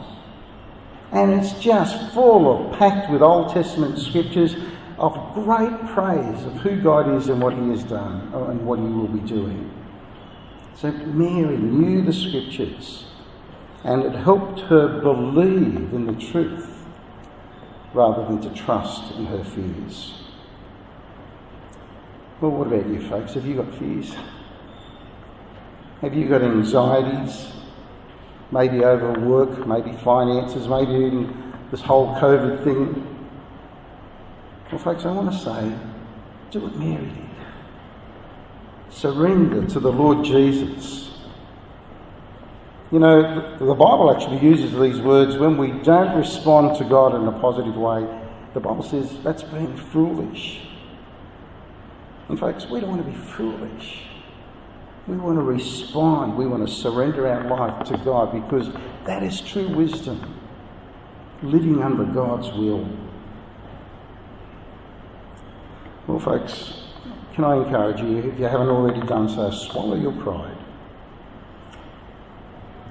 And 1.12 1.34
it's 1.34 1.54
just 1.60 2.14
full 2.14 2.72
of, 2.72 2.78
packed 2.78 3.10
with 3.12 3.22
Old 3.22 3.54
Testament 3.54 4.00
scriptures 4.00 4.56
of 4.98 5.34
great 5.34 5.88
praise 5.88 6.44
of 6.46 6.54
who 6.58 6.82
God 6.82 7.14
is 7.16 7.30
and 7.30 7.42
what 7.42 7.54
He 7.54 7.70
has 7.70 7.84
done 7.84 8.34
uh, 8.34 8.46
and 8.46 8.66
what 8.66 8.80
He 8.80 8.86
will 8.86 9.08
be 9.08 9.28
doing. 9.28 9.72
So 10.76 10.92
Mary 10.92 11.58
knew 11.58 12.02
the 12.02 12.14
scriptures 12.14 13.06
and 13.84 14.04
it 14.04 14.16
helped 14.16 14.62
her 14.62 15.00
believe 15.00 15.94
in 15.94 16.08
the 16.08 16.14
truth 16.14 16.84
rather 17.94 18.26
than 18.26 18.42
to 18.42 18.50
trust 18.50 19.14
in 19.14 19.26
her 19.28 19.44
fears. 19.44 20.16
Well, 22.42 22.52
what 22.52 22.68
about 22.68 22.88
you 22.88 23.08
folks? 23.08 23.36
Have 23.36 23.46
you 23.46 23.56
got 23.56 23.74
fears? 23.76 24.14
Have 26.02 26.14
you 26.14 26.28
got 26.28 26.42
anxieties? 26.42 27.52
Maybe 28.52 28.84
over 28.84 29.20
work, 29.20 29.66
maybe 29.68 29.92
finances, 29.98 30.68
maybe 30.68 30.92
even 30.92 31.54
this 31.72 31.82
whole 31.82 32.16
COVID 32.16 32.64
thing. 32.64 33.18
Well, 34.72 34.80
folks, 34.80 35.06
I 35.06 35.12
want 35.12 35.32
to 35.32 35.38
say 35.38 35.78
do 36.52 36.60
what 36.62 36.76
Mary 36.76 37.06
did. 37.06 37.26
Surrender 38.90 39.66
to 39.68 39.80
the 39.80 39.92
Lord 39.92 40.24
Jesus 40.24 41.06
you 42.92 43.00
know, 43.00 43.58
the, 43.58 43.74
Bible 43.74 44.16
actually 44.16 44.40
uses 44.40 44.72
these 44.80 45.02
words 45.02 45.38
when 45.38 45.58
we 45.58 45.72
don't 45.84 46.16
respond 46.16 46.78
to 46.78 46.86
God 46.86 47.16
in 47.16 47.28
a 47.28 47.32
positive 47.40 47.76
way. 47.76 48.08
The 48.54 48.60
Bible 48.60 48.84
says 48.84 49.22
that's 49.24 49.44
being 49.44 49.76
foolish. 49.76 50.62
And, 52.30 52.40
folks, 52.40 52.68
we 52.68 52.80
don't 52.80 52.92
want 52.92 53.06
to 53.06 53.12
be 53.12 53.18
foolish. 53.18 54.04
We 55.08 55.18
want 55.18 55.38
to 55.38 55.44
respond. 55.44 56.38
We 56.38 56.48
want 56.48 56.68
to 56.68 56.74
surrender 56.74 57.28
our 57.28 57.48
life 57.48 57.88
to 57.88 57.98
God 57.98 58.32
because 58.32 58.70
that 59.06 59.24
is 59.24 59.42
true 59.42 59.68
wisdom. 59.76 60.40
Living 61.44 61.84
under 61.84 62.06
God's 62.06 62.52
will. 62.58 62.90
Well, 66.08 66.20
folks, 66.20 66.82
can 67.34 67.44
I 67.44 67.58
encourage 67.58 68.00
you, 68.00 68.18
if 68.18 68.40
you 68.40 68.46
haven't 68.46 68.70
already 68.70 69.06
done 69.06 69.28
so, 69.30 69.52
swallow 69.52 69.96
your 69.96 70.14
pride 70.24 70.58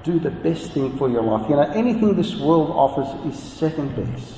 do 0.05 0.19
the 0.19 0.29
best 0.29 0.71
thing 0.71 0.95
for 0.97 1.09
your 1.09 1.23
life. 1.23 1.49
You 1.49 1.55
know, 1.55 1.63
anything 1.63 2.15
this 2.15 2.35
world 2.35 2.69
offers 2.69 3.09
is 3.25 3.41
second 3.41 3.95
best. 3.95 4.35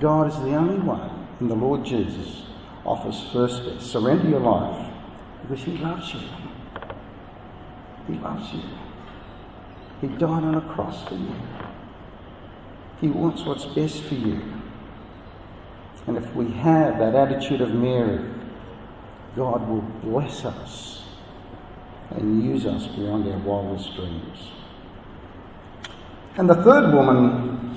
God 0.00 0.28
is 0.28 0.36
the 0.36 0.54
only 0.54 0.78
one, 0.78 1.26
and 1.40 1.50
the 1.50 1.56
Lord 1.56 1.84
Jesus 1.84 2.44
offers 2.86 3.20
first 3.32 3.64
best. 3.64 3.90
Surrender 3.90 4.28
your 4.28 4.40
life 4.40 4.88
because 5.42 5.64
He 5.64 5.76
loves 5.78 6.14
you. 6.14 6.20
He 8.06 8.14
loves 8.14 8.52
you. 8.52 8.62
He 10.00 10.08
died 10.08 10.44
on 10.44 10.56
a 10.56 10.74
cross 10.74 11.06
for 11.08 11.14
you. 11.14 11.34
He 13.00 13.08
wants 13.08 13.44
what's 13.44 13.64
best 13.66 14.02
for 14.04 14.14
you. 14.14 14.40
And 16.06 16.16
if 16.16 16.34
we 16.34 16.50
have 16.50 16.98
that 16.98 17.14
attitude 17.14 17.60
of 17.60 17.72
Mary, 17.72 18.28
God 19.36 19.68
will 19.68 19.82
bless 20.02 20.44
us 20.44 21.04
and 22.10 22.44
use 22.44 22.66
us 22.66 22.86
beyond 22.88 23.30
our 23.30 23.38
wildest 23.38 23.94
dreams. 23.94 24.50
And 26.36 26.48
the 26.48 26.56
third 26.56 26.92
woman, 26.92 27.76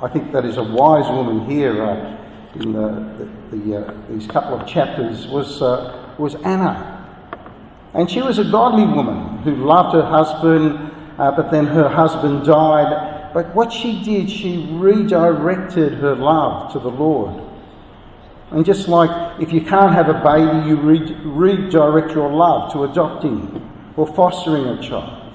I 0.00 0.08
think 0.08 0.32
that 0.32 0.44
is 0.44 0.56
a 0.56 0.62
wise 0.62 1.10
woman 1.10 1.48
here 1.50 1.82
uh, 1.82 2.16
in 2.54 2.72
the, 2.72 3.28
the, 3.50 3.56
the 3.56 3.76
uh, 3.76 3.94
these 4.08 4.26
couple 4.26 4.58
of 4.58 4.66
chapters, 4.66 5.26
was, 5.26 5.60
uh, 5.60 6.14
was 6.18 6.34
Anna. 6.36 6.97
And 7.94 8.10
she 8.10 8.20
was 8.20 8.38
a 8.38 8.44
godly 8.44 8.84
woman 8.84 9.38
who 9.38 9.56
loved 9.56 9.94
her 9.94 10.02
husband, 10.04 10.92
uh, 11.18 11.32
but 11.32 11.50
then 11.50 11.66
her 11.66 11.88
husband 11.88 12.44
died. 12.44 13.32
But 13.32 13.54
what 13.54 13.72
she 13.72 14.02
did, 14.02 14.30
she 14.30 14.66
redirected 14.72 15.94
her 15.94 16.14
love 16.14 16.72
to 16.72 16.78
the 16.78 16.90
Lord. 16.90 17.42
And 18.50 18.64
just 18.64 18.88
like 18.88 19.40
if 19.40 19.52
you 19.52 19.60
can't 19.60 19.92
have 19.92 20.08
a 20.08 20.14
baby, 20.14 20.68
you 20.68 20.76
re- 20.76 21.14
redirect 21.24 22.12
your 22.14 22.30
love 22.30 22.72
to 22.72 22.84
adopting 22.84 23.92
or 23.96 24.06
fostering 24.06 24.66
a 24.66 24.82
child. 24.82 25.34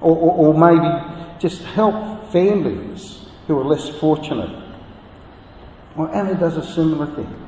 Or, 0.00 0.16
or, 0.16 0.54
or 0.54 0.54
maybe 0.54 1.38
just 1.38 1.62
help 1.62 2.30
families 2.32 3.26
who 3.46 3.58
are 3.58 3.64
less 3.64 3.88
fortunate. 3.88 4.62
Well, 5.96 6.08
Anna 6.08 6.34
does 6.38 6.56
a 6.56 6.64
similar 6.64 7.06
thing. 7.06 7.38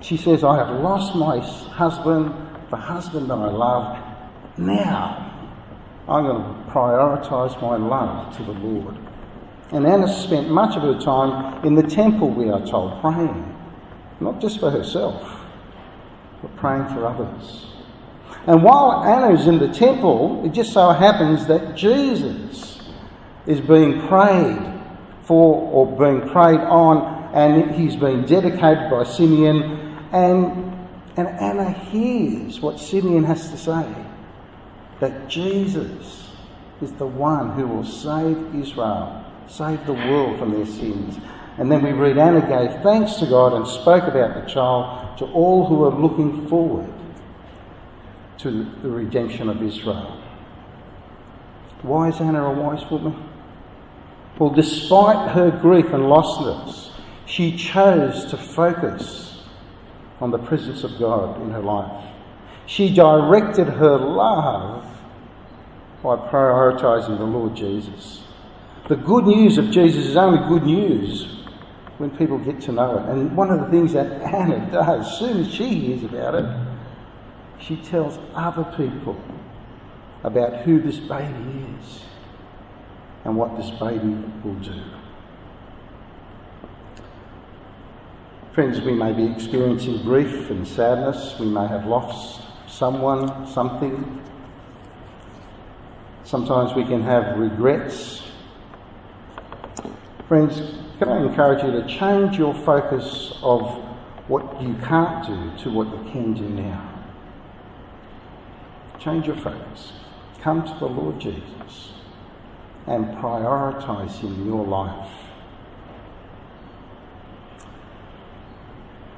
She 0.00 0.16
says, 0.16 0.44
I 0.44 0.56
have 0.56 0.80
lost 0.80 1.14
my 1.14 1.40
husband, 1.40 2.34
the 2.70 2.76
husband 2.76 3.30
I 3.30 3.50
love. 3.50 3.98
Now 4.58 5.26
I'm 6.08 6.24
going 6.24 6.42
to 6.42 6.70
prioritise 6.70 7.60
my 7.60 7.76
love 7.76 8.36
to 8.36 8.42
the 8.44 8.52
Lord. 8.52 8.96
And 9.72 9.86
Anna 9.86 10.06
spent 10.06 10.48
much 10.48 10.76
of 10.76 10.82
her 10.82 11.00
time 11.00 11.64
in 11.64 11.74
the 11.74 11.82
temple, 11.82 12.30
we 12.30 12.48
are 12.48 12.64
told, 12.64 13.00
praying. 13.00 13.52
Not 14.20 14.40
just 14.40 14.60
for 14.60 14.70
herself, 14.70 15.40
but 16.40 16.56
praying 16.56 16.86
for 16.86 17.06
others. 17.06 17.66
And 18.46 18.62
while 18.62 19.02
Anna 19.04 19.34
is 19.34 19.48
in 19.48 19.58
the 19.58 19.68
temple, 19.68 20.44
it 20.46 20.52
just 20.52 20.72
so 20.72 20.90
happens 20.90 21.46
that 21.46 21.74
Jesus 21.74 22.80
is 23.46 23.60
being 23.60 24.06
prayed 24.06 24.74
for 25.22 25.60
or 25.72 25.86
being 25.98 26.28
prayed 26.30 26.60
on, 26.60 27.34
and 27.34 27.74
he's 27.74 27.96
been 27.96 28.24
dedicated 28.24 28.88
by 28.88 29.02
Simeon. 29.02 29.98
And, 30.12 30.65
and 31.16 31.28
Anna 31.28 31.70
hears 31.70 32.60
what 32.60 32.78
Simeon 32.78 33.24
has 33.24 33.50
to 33.50 33.56
say 33.56 33.94
that 35.00 35.28
Jesus 35.28 36.30
is 36.80 36.92
the 36.92 37.06
one 37.06 37.52
who 37.52 37.66
will 37.66 37.84
save 37.84 38.54
Israel 38.54 39.26
save 39.48 39.84
the 39.86 39.92
world 39.92 40.38
from 40.38 40.52
their 40.52 40.66
sins. 40.66 41.18
And 41.58 41.70
then 41.70 41.82
we 41.82 41.92
read 41.92 42.18
Anna 42.18 42.40
gave 42.40 42.82
thanks 42.82 43.14
to 43.16 43.26
God 43.26 43.54
and 43.54 43.66
spoke 43.66 44.04
about 44.04 44.34
the 44.34 44.50
child 44.50 45.18
to 45.18 45.24
all 45.26 45.66
who 45.66 45.76
were 45.76 45.94
looking 45.94 46.48
forward 46.48 46.92
to 48.38 48.64
the 48.82 48.90
redemption 48.90 49.48
of 49.48 49.62
Israel. 49.62 50.22
Why 51.82 52.08
is 52.08 52.20
Anna 52.20 52.44
a 52.44 52.52
wise 52.52 52.88
woman? 52.90 53.28
Well, 54.38 54.50
despite 54.50 55.30
her 55.30 55.50
grief 55.50 55.86
and 55.86 56.04
lostness, 56.04 56.90
she 57.24 57.56
chose 57.56 58.26
to 58.26 58.36
focus 58.36 59.35
on 60.20 60.30
the 60.30 60.38
presence 60.38 60.84
of 60.84 60.98
God 60.98 61.40
in 61.42 61.50
her 61.50 61.60
life. 61.60 62.04
She 62.66 62.92
directed 62.92 63.68
her 63.68 63.98
love 63.98 64.84
by 66.02 66.16
prioritising 66.16 67.18
the 67.18 67.24
Lord 67.24 67.54
Jesus. 67.54 68.22
The 68.88 68.96
good 68.96 69.24
news 69.24 69.58
of 69.58 69.70
Jesus 69.70 70.06
is 70.06 70.16
only 70.16 70.38
good 70.48 70.64
news 70.64 71.44
when 71.98 72.10
people 72.16 72.38
get 72.38 72.60
to 72.62 72.72
know 72.72 72.98
it. 72.98 73.08
And 73.08 73.36
one 73.36 73.50
of 73.50 73.60
the 73.60 73.66
things 73.68 73.92
that 73.94 74.06
Anna 74.22 74.70
does, 74.70 75.06
as 75.06 75.18
soon 75.18 75.40
as 75.40 75.52
she 75.52 75.74
hears 75.74 76.04
about 76.04 76.34
it, 76.34 76.44
she 77.58 77.76
tells 77.76 78.18
other 78.34 78.64
people 78.76 79.20
about 80.22 80.62
who 80.62 80.80
this 80.80 80.98
baby 80.98 81.66
is 81.80 82.02
and 83.24 83.36
what 83.36 83.56
this 83.56 83.70
baby 83.70 84.14
will 84.44 84.54
do. 84.54 84.82
Friends, 88.56 88.80
we 88.80 88.94
may 88.94 89.12
be 89.12 89.26
experiencing 89.30 90.00
grief 90.02 90.48
and 90.48 90.66
sadness. 90.66 91.38
We 91.38 91.44
may 91.44 91.66
have 91.68 91.84
lost 91.84 92.40
someone, 92.66 93.46
something. 93.46 94.22
Sometimes 96.24 96.72
we 96.74 96.86
can 96.86 97.02
have 97.02 97.38
regrets. 97.38 98.22
Friends, 100.26 100.62
can 100.98 101.10
I 101.10 101.18
encourage 101.26 101.62
you 101.64 101.70
to 101.72 101.86
change 101.86 102.38
your 102.38 102.54
focus 102.54 103.34
of 103.42 103.60
what 104.26 104.62
you 104.62 104.74
can't 104.76 105.26
do 105.26 105.62
to 105.64 105.70
what 105.70 105.88
you 105.88 106.10
can 106.10 106.32
do 106.32 106.48
now? 106.48 106.94
Change 108.98 109.26
your 109.26 109.36
focus. 109.36 109.92
Come 110.40 110.62
to 110.62 110.74
the 110.78 110.86
Lord 110.86 111.20
Jesus 111.20 111.90
and 112.86 113.04
prioritise 113.18 114.12
Him 114.12 114.32
in 114.32 114.46
your 114.46 114.64
life. 114.64 115.25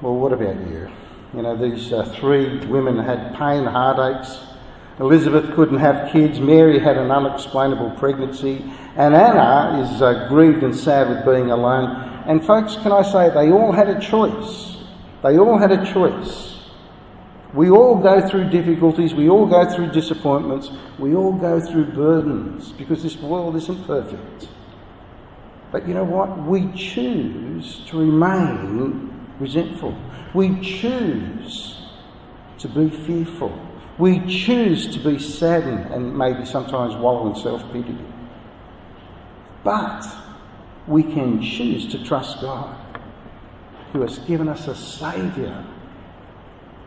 Well, 0.01 0.15
what 0.15 0.33
about 0.33 0.57
you? 0.69 0.89
You 1.35 1.43
know, 1.43 1.57
these 1.57 1.93
uh, 1.93 2.05
three 2.21 2.65
women 2.67 2.99
had 2.99 3.35
pain, 3.35 3.65
heartaches. 3.65 4.39
Elizabeth 5.01 5.53
couldn't 5.55 5.79
have 5.79 6.13
kids. 6.13 6.39
Mary 6.39 6.79
had 6.79 6.97
an 6.97 7.11
unexplainable 7.11 7.91
pregnancy. 7.99 8.65
And 8.97 9.13
Anna 9.13 9.83
is 9.83 10.01
uh, 10.01 10.29
grieved 10.29 10.63
and 10.63 10.75
sad 10.75 11.09
with 11.09 11.25
being 11.25 11.51
alone. 11.51 12.23
And, 12.27 12.45
folks, 12.47 12.77
can 12.77 12.93
I 12.93 13.03
say, 13.03 13.31
they 13.31 13.51
all 13.51 13.73
had 13.73 13.89
a 13.89 13.99
choice. 13.99 14.77
They 15.25 15.37
all 15.37 15.59
had 15.59 15.73
a 15.73 15.85
choice. 15.93 16.59
We 17.53 17.71
all 17.71 17.97
go 17.97 18.27
through 18.29 18.51
difficulties, 18.51 19.15
we 19.15 19.29
all 19.31 19.47
go 19.47 19.75
through 19.75 19.91
disappointments, 19.93 20.71
we 20.99 21.15
all 21.15 21.33
go 21.33 21.59
through 21.59 21.87
burdens 21.93 22.73
because 22.73 23.03
this 23.03 23.17
world 23.17 23.57
isn't 23.57 23.87
perfect. 23.87 24.49
But 25.73 25.89
you 25.89 25.95
know 25.95 26.05
what? 26.05 26.37
We 26.47 26.71
choose 26.75 27.81
to 27.87 27.99
remain 27.99 29.18
resentful. 29.39 29.97
We 30.35 30.61
choose 30.61 31.83
to 32.59 32.69
be 32.69 32.91
fearful. 32.91 33.59
We 33.99 34.21
choose 34.27 34.95
to 34.95 34.99
be 35.01 35.19
saddened 35.19 35.93
and 35.93 36.17
maybe 36.17 36.45
sometimes 36.45 36.95
wallow 36.95 37.33
in 37.33 37.41
self 37.41 37.63
pity. 37.73 37.99
But 39.65 40.07
we 40.87 41.03
can 41.03 41.43
choose 41.43 41.87
to 41.89 42.05
trust 42.05 42.41
God, 42.41 42.77
who 43.93 44.03
has 44.03 44.19
given 44.21 44.49
us 44.49 44.69
a 44.69 44.75
Saviour 44.75 45.65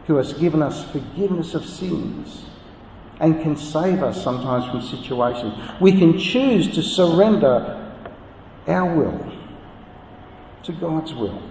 who 0.08 0.18
has 0.18 0.34
given 0.34 0.62
us 0.62 0.84
forgiveness 0.92 1.54
of 1.54 1.66
sins 1.66 2.46
and 3.20 3.42
can 3.42 3.56
save 3.56 4.02
us 4.02 4.22
sometimes 4.22 4.66
from 4.66 4.82
situations. 4.82 5.54
We 5.80 5.98
can 5.98 6.18
choose 6.18 6.74
to 6.76 6.82
surrender 6.82 7.78
our 8.68 8.96
will 8.96 9.32
to 10.64 10.72
God's 10.74 11.14
will, 11.14 11.42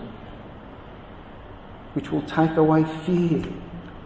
which 1.95 2.11
will 2.11 2.23
take 2.23 2.57
away 2.57 2.85
fear 3.05 3.45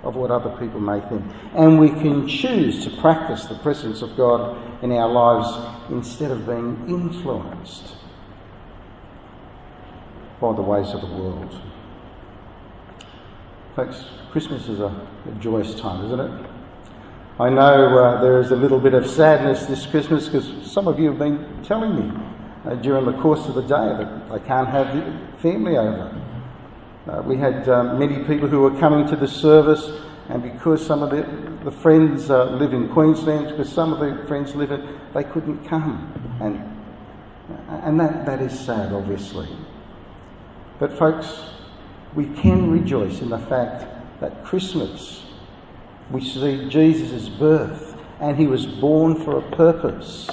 of 0.03 0.17
what 0.17 0.31
other 0.31 0.51
people 0.59 0.81
may 0.81 1.01
think. 1.09 1.25
And 1.55 1.79
we 1.79 1.89
can 1.89 2.29
choose 2.29 2.85
to 2.85 2.91
practice 3.01 3.47
the 3.47 3.57
presence 3.57 4.03
of 4.03 4.17
God 4.17 4.57
in 4.83 4.93
our 4.93 5.09
lives 5.09 5.91
instead 5.91 6.31
of 6.31 6.47
being 6.47 6.89
influenced 6.89 7.97
by 10.41 10.55
the 10.55 10.63
ways 10.63 10.91
of 10.91 11.01
the 11.01 11.07
world. 11.07 11.61
Folks, 13.75 14.05
Christmas 14.31 14.69
is 14.69 14.81
a, 14.81 14.87
a 14.87 15.33
joyous 15.41 15.75
time, 15.75 16.05
isn't 16.07 16.21
it? 16.21 16.51
I 17.41 17.49
know 17.49 17.99
uh, 17.99 18.21
there 18.21 18.41
is 18.41 18.53
a 18.53 18.57
little 18.57 18.79
bit 18.79 18.95
of 18.95 19.09
sadness 19.09 19.67
this 19.67 19.87
Christmas 19.87 20.29
because 20.29 20.71
some 20.71 20.87
of 20.87 21.01
you 21.01 21.09
have 21.09 21.19
been 21.19 21.65
telling 21.65 21.97
me 21.97 22.17
uh, 22.65 22.75
during 22.77 23.07
the 23.07 23.21
course 23.21 23.49
of 23.49 23.55
the 23.55 23.63
day 23.63 23.69
that 23.69 24.31
they 24.31 24.47
can't 24.47 24.69
have 24.69 24.95
the 24.95 25.39
family 25.39 25.77
over. 25.77 26.15
Uh, 27.07 27.23
we 27.23 27.37
had 27.37 27.69
um, 27.69 27.99
many 27.99 28.25
people 28.25 28.49
who 28.49 28.61
were 28.61 28.79
coming 28.79 29.07
to 29.07 29.17
the 29.17 29.29
service, 29.29 29.91
and 30.29 30.43
because 30.43 30.85
some 30.85 31.03
of 31.03 31.11
the, 31.11 31.23
the 31.65 31.71
friends 31.71 32.31
uh, 32.31 32.45
live 32.45 32.73
in 32.73 32.89
Queensland, 32.89 33.49
because 33.49 33.71
some 33.71 33.93
of 33.93 34.01
the 34.01 34.27
friends 34.27 34.55
live 34.55 34.71
in, 34.71 34.99
they 35.13 35.25
couldn't 35.25 35.65
come. 35.67 36.11
And, 36.41 37.85
and 37.85 38.01
that, 38.01 38.25
that 38.25 38.41
is 38.41 38.59
sad, 38.59 38.93
obviously. 38.93 39.49
But, 40.79 40.93
folks, 40.93 41.51
we 42.15 42.27
can 42.27 42.71
rejoice 42.71 43.21
in 43.21 43.29
the 43.29 43.39
fact 43.39 43.87
that 44.21 44.45
Christmas 44.45 45.25
we 46.11 46.23
see 46.23 46.69
Jesus' 46.69 47.29
birth 47.29 47.97
and 48.21 48.37
he 48.37 48.47
was 48.47 48.67
born 48.67 49.17
for 49.17 49.39
a 49.39 49.57
purpose. 49.57 50.31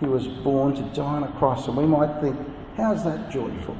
He 0.00 0.06
was 0.06 0.26
born 0.26 0.74
to 0.74 0.82
die 0.94 1.02
on 1.02 1.22
a 1.22 1.32
cross, 1.32 1.68
and 1.68 1.76
we 1.76 1.86
might 1.86 2.20
think, 2.20 2.36
how's 2.76 3.04
that 3.04 3.30
joyful? 3.30 3.76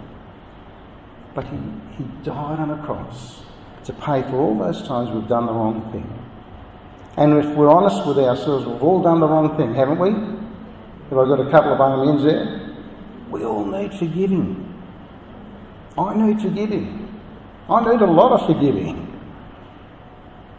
But 1.35 1.47
he, 1.47 1.57
he 1.97 2.05
died 2.23 2.61
on 2.61 2.70
a 2.70 2.83
cross 2.85 3.42
to 3.85 3.92
pay 3.92 4.23
for 4.23 4.37
all 4.37 4.57
those 4.57 4.87
times 4.87 5.11
we've 5.11 5.29
done 5.29 5.47
the 5.47 5.53
wrong 5.53 5.90
thing. 5.92 6.09
And 7.16 7.35
if 7.35 7.57
we're 7.57 7.70
honest 7.70 8.07
with 8.07 8.18
ourselves, 8.18 8.66
we've 8.66 8.83
all 8.83 9.03
done 9.03 9.20
the 9.20 9.29
wrong 9.29 9.57
thing, 9.57 9.75
haven't 9.75 9.99
we? 9.99 10.11
Have 11.11 11.18
I 11.18 11.25
got 11.27 11.40
a 11.40 11.51
couple 11.51 11.73
of 11.73 11.81
amens 11.81 12.25
there? 12.25 12.77
We 13.31 13.44
all 13.44 13.64
need 13.64 13.94
forgiving. 13.94 14.61
I 15.99 16.14
need 16.16 16.40
forgiving. 16.40 17.20
I 17.68 17.92
need 17.92 18.01
a 18.01 18.07
lot 18.07 18.33
of 18.33 18.47
forgiving. 18.47 19.11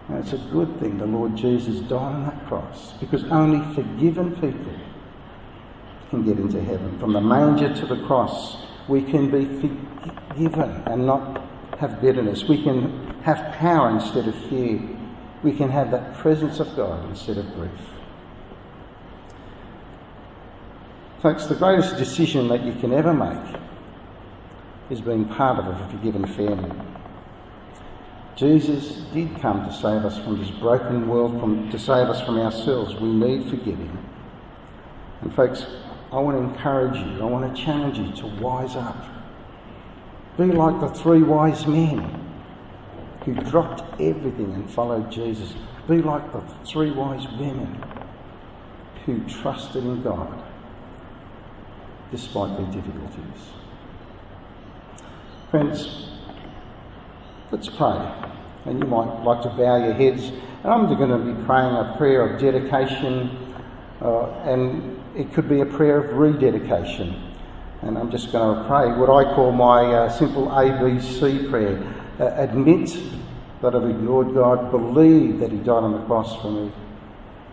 And 0.08 0.20
it's 0.20 0.34
a 0.34 0.38
good 0.38 0.80
thing 0.80 0.98
the 0.98 1.06
Lord 1.06 1.36
Jesus 1.36 1.80
died 1.82 2.16
on 2.16 2.26
that 2.26 2.46
cross 2.48 2.94
because 3.00 3.24
only 3.26 3.60
forgiven 3.74 4.34
people 4.36 4.74
can 6.10 6.24
get 6.24 6.38
into 6.38 6.62
heaven. 6.62 6.98
From 7.00 7.14
the 7.14 7.22
manger 7.22 7.74
to 7.74 7.86
the 7.86 8.06
cross, 8.06 8.66
we 8.88 9.02
can 9.02 9.32
be 9.32 9.46
forgiven 9.46 10.25
and 10.38 11.06
not 11.06 11.44
have 11.80 12.02
bitterness. 12.02 12.44
We 12.44 12.62
can 12.64 13.14
have 13.24 13.54
power 13.56 13.90
instead 13.90 14.28
of 14.28 14.36
fear. 14.50 14.82
We 15.44 15.54
can 15.54 15.70
have 15.70 15.92
that 15.92 16.16
presence 16.18 16.60
of 16.60 16.76
God 16.76 17.10
instead 17.10 17.38
of 17.38 17.54
grief. 17.56 17.72
Folks, 21.22 21.46
the 21.48 21.56
greatest 21.56 21.98
decision 21.98 22.48
that 22.50 22.64
you 22.64 22.74
can 22.74 22.94
ever 22.94 23.14
make 23.14 23.56
is 24.90 25.02
being 25.02 25.26
part 25.26 25.58
of 25.60 25.68
a 25.68 25.90
forgiven 25.90 26.26
family. 26.28 26.72
Jesus 28.36 28.98
did 29.14 29.40
come 29.40 29.66
to 29.66 29.74
save 29.74 30.04
us 30.04 30.20
from 30.20 30.40
this 30.40 30.52
broken 30.52 31.08
world, 31.08 31.40
from, 31.40 31.70
to 31.72 31.80
save 31.80 32.10
us 32.10 32.22
from 32.22 32.38
ourselves. 32.38 32.94
We 32.96 33.10
need 33.10 33.50
forgiving. 33.50 33.98
And, 35.22 35.34
folks, 35.34 35.66
I 36.12 36.20
want 36.20 36.38
to 36.38 36.44
encourage 36.44 36.98
you, 36.98 37.22
I 37.22 37.26
want 37.26 37.56
to 37.56 37.62
challenge 37.62 37.98
you 37.98 38.12
to 38.22 38.28
wise 38.42 38.76
up. 38.76 39.15
Be 40.38 40.46
like 40.46 40.82
the 40.82 40.90
three 40.90 41.24
wise 41.24 41.66
men 41.66 42.22
who 43.24 43.34
dropped 43.36 43.82
everything 44.02 44.54
and 44.54 44.70
followed 44.70 45.10
Jesus. 45.12 45.54
Be 45.88 46.02
like 46.02 46.32
the 46.34 46.42
three 46.66 46.92
wise 46.92 47.26
women 47.40 47.82
who 49.06 49.20
trusted 49.28 49.84
in 49.84 50.02
God 50.04 50.44
despite 52.12 52.58
their 52.58 52.66
difficulties. 52.68 53.54
Friends, 55.52 56.10
let's 57.52 57.70
pray. 57.70 58.14
And 58.66 58.80
you 58.80 58.88
might 58.88 59.24
like 59.24 59.42
to 59.44 59.50
bow 59.50 59.78
your 59.78 59.94
heads. 59.94 60.30
And 60.64 60.74
I'm 60.74 60.88
going 60.88 61.10
to 61.10 61.34
be 61.34 61.46
praying 61.46 61.76
a 61.76 61.96
prayer 61.98 62.28
of 62.28 62.42
dedication, 62.42 63.38
uh, 64.02 64.32
and 64.44 65.00
it 65.16 65.34
could 65.34 65.48
be 65.48 65.62
a 65.62 65.66
prayer 65.66 66.00
of 66.00 66.18
rededication. 66.18 67.25
And 67.86 68.00
I'm 68.00 68.10
just 68.10 68.32
going 68.32 68.58
to 68.58 68.68
pray 68.68 68.88
what 68.98 69.12
I 69.12 69.32
call 69.36 69.52
my 69.52 69.86
uh, 69.86 70.10
simple 70.10 70.48
ABC 70.48 71.52
prayer. 71.52 71.84
Uh, 72.20 72.34
admit 72.42 72.98
that 73.62 73.76
I've 73.76 73.88
ignored 73.88 74.34
God, 74.34 74.72
believe 74.72 75.40
that 75.40 75.52
He 75.52 75.60
died 75.60 75.84
on 75.84 75.92
the 75.92 76.04
cross 76.08 76.42
for 76.42 76.50
me, 76.50 76.72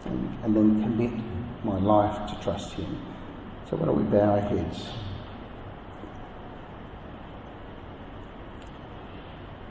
and, 0.07 0.39
and 0.43 0.57
then 0.57 0.83
commit 0.83 1.13
my 1.65 1.79
life 1.79 2.31
to 2.31 2.43
trust 2.43 2.73
Him. 2.73 2.99
So, 3.69 3.77
why 3.77 3.85
don't 3.85 3.97
we 3.99 4.05
bow 4.05 4.31
our 4.31 4.41
heads? 4.41 4.89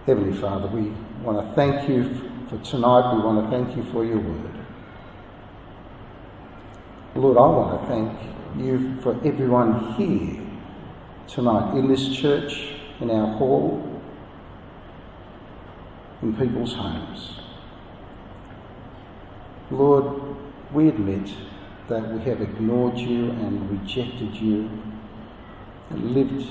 Heavenly 0.06 0.39
Father, 0.39 0.67
we 0.67 0.93
want 1.24 1.43
to 1.43 1.56
thank 1.56 1.89
you 1.89 2.04
for 2.50 2.60
tonight. 2.60 3.15
We 3.15 3.24
want 3.24 3.43
to 3.43 3.50
thank 3.50 3.76
you 3.76 3.91
for 3.91 4.06
your 4.06 4.19
word. 4.19 4.65
Lord, 7.15 7.38
I 7.38 7.41
want 7.41 7.82
to 7.82 7.88
thank 7.88 8.63
you 8.63 9.02
for 9.02 9.15
everyone 9.26 9.93
here 9.93 10.40
tonight 11.32 11.78
in 11.78 11.88
this 11.88 12.10
church, 12.10 12.74
in 13.00 13.10
our 13.10 13.38
hall, 13.38 14.02
in 16.22 16.36
people's 16.36 16.74
homes. 16.74 17.39
Lord, 19.70 20.36
we 20.74 20.89
admit 20.89 21.34
that 21.88 22.12
we 22.12 22.20
have 22.24 22.41
ignored 22.41 22.98
you 22.98 23.32
and 23.32 23.80
rejected 23.80 24.36
you 24.36 24.70
and 25.89 26.12
lived 26.12 26.46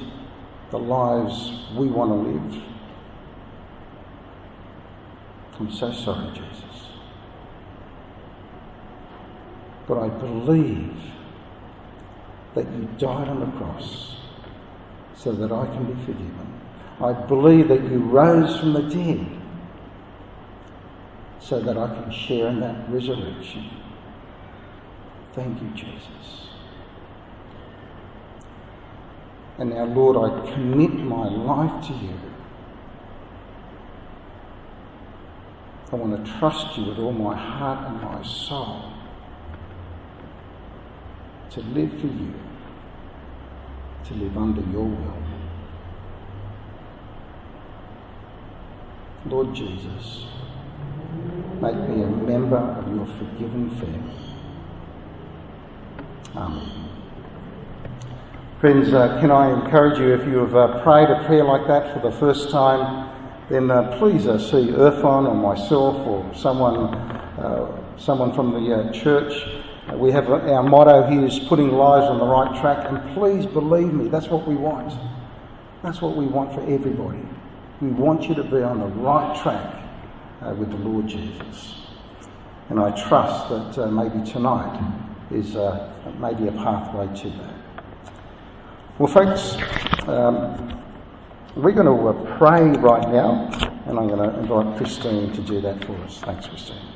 the 0.71 0.79
lives 0.79 1.53
we 1.77 1.87
want 1.87 2.11
to 2.11 2.31
live. 2.31 2.63
I'm 5.59 5.71
so 5.71 5.93
sorry, 5.93 6.33
Jesus. 6.33 6.87
But 9.87 9.99
I 9.99 10.09
believe 10.09 10.97
that 12.55 12.65
you 12.73 12.89
died 12.97 13.29
on 13.29 13.41
the 13.41 13.59
cross 13.59 14.20
so 15.21 15.33
that 15.33 15.53
I 15.53 15.67
can 15.67 15.85
be 15.85 16.01
forgiven. 16.07 16.61
I 16.99 17.13
believe 17.13 17.69
that 17.69 17.83
you 17.83 17.99
rose 17.99 18.59
from 18.59 18.73
the 18.73 18.83
dead 18.83 19.27
so 21.39 21.61
that 21.61 21.77
I 21.77 21.95
can 21.95 22.11
share 22.11 22.49
in 22.49 22.61
that 22.61 22.89
resurrection. 22.89 23.69
Thank 25.35 25.61
you, 25.61 25.69
Jesus. 25.75 26.49
And 29.59 29.71
now, 29.71 29.85
Lord, 29.85 30.17
I 30.17 30.53
commit 30.55 30.95
my 30.95 31.29
life 31.29 31.87
to 31.89 31.93
you. 31.93 32.19
I 35.93 35.97
want 35.97 36.25
to 36.25 36.33
trust 36.39 36.79
you 36.79 36.87
with 36.87 36.99
all 36.99 37.13
my 37.13 37.37
heart 37.37 37.91
and 37.91 38.01
my 38.01 38.23
soul 38.23 38.91
to 41.51 41.61
live 41.61 41.91
for 42.01 42.07
you, 42.07 42.33
to 44.07 44.15
live 44.15 44.37
under 44.37 44.63
your 44.73 44.85
will. 44.85 45.17
Lord 49.27 49.55
Jesus, 49.55 50.25
make 51.61 51.77
me 51.77 52.03
a 52.03 52.07
member 52.07 52.57
of 52.57 52.95
your 52.95 53.07
forgiven 53.07 53.71
family. 53.79 54.35
Amen. 56.35 56.89
Friends, 58.61 58.93
uh, 58.93 59.21
can 59.21 59.31
I 59.31 59.51
encourage 59.53 59.99
you 59.99 60.13
if 60.15 60.27
you 60.27 60.39
have 60.39 60.55
uh, 60.55 60.83
prayed 60.83 61.11
a 61.11 61.25
prayer 61.25 61.45
like 61.45 61.67
that 61.67 61.95
for 61.95 62.11
the 62.11 62.15
first 62.17 62.51
time, 62.51 63.09
then 63.49 63.71
uh, 63.71 63.97
please 63.99 64.27
uh, 64.27 64.39
see 64.39 64.71
Irfan 64.71 65.27
or 65.29 65.35
myself 65.35 65.97
or 66.07 66.31
someone, 66.35 66.95
uh, 66.95 67.99
someone 67.99 68.33
from 68.33 68.53
the 68.53 68.75
uh, 68.75 68.93
church. 68.93 69.33
We 69.95 70.11
have 70.13 70.31
our 70.31 70.63
motto 70.63 71.07
here 71.11 71.25
is 71.25 71.39
putting 71.41 71.71
lives 71.71 72.07
on 72.07 72.19
the 72.19 72.27
right 72.27 72.61
track, 72.61 72.87
and 72.89 73.15
please 73.15 73.47
believe 73.47 73.93
me, 73.93 74.09
that's 74.09 74.29
what 74.29 74.47
we 74.47 74.55
want. 74.55 74.93
That's 75.83 76.01
what 76.01 76.17
we 76.17 76.27
want 76.27 76.53
for 76.53 76.61
everybody. 76.63 77.27
We 77.81 77.89
want 77.89 78.29
you 78.29 78.35
to 78.35 78.45
be 78.45 78.63
on 78.63 78.79
the 78.81 78.87
right 78.87 79.41
track 79.43 79.83
with 80.59 80.71
the 80.71 80.77
Lord 80.77 81.07
Jesus. 81.07 81.77
And 82.69 82.79
I 82.79 82.91
trust 83.09 83.77
that 83.77 83.91
maybe 83.91 84.25
tonight 84.31 84.81
is 85.31 85.55
maybe 86.19 86.49
a 86.49 86.53
pathway 86.53 87.07
to 87.23 87.31
that. 87.31 87.55
Well, 88.99 89.09
folks, 89.09 89.57
um, 90.09 90.83
we're 91.57 91.73
going 91.73 91.87
to 91.87 92.09
uh, 92.09 92.39
pray 92.39 92.71
right 92.81 93.09
now, 93.11 93.49
and 93.87 93.99
I'm 93.99 94.09
going 94.09 94.19
to 94.19 94.39
invite 94.39 94.77
Christine 94.77 95.33
to 95.33 95.41
do 95.41 95.61
that 95.63 95.85
for 95.85 95.97
us. 96.03 96.21
Thanks, 96.21 96.47
Christine. 96.47 96.90